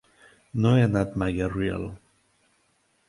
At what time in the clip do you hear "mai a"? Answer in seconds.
1.23-1.53